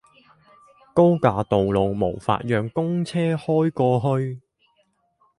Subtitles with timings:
[0.95, 4.41] 高架道路無法讓公車開過去